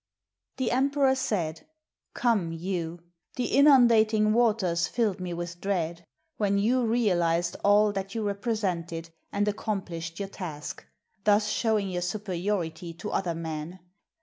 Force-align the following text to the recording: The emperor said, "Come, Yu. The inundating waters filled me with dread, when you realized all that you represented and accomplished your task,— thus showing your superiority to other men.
The 0.57 0.71
emperor 0.71 1.13
said, 1.13 1.67
"Come, 2.15 2.51
Yu. 2.53 3.01
The 3.35 3.45
inundating 3.55 4.33
waters 4.33 4.87
filled 4.87 5.19
me 5.19 5.31
with 5.31 5.61
dread, 5.61 6.07
when 6.37 6.57
you 6.57 6.83
realized 6.83 7.55
all 7.63 7.91
that 7.91 8.15
you 8.15 8.23
represented 8.23 9.11
and 9.31 9.47
accomplished 9.47 10.17
your 10.19 10.29
task,— 10.29 10.87
thus 11.25 11.49
showing 11.49 11.87
your 11.87 12.01
superiority 12.01 12.95
to 12.95 13.11
other 13.11 13.35
men. 13.35 13.77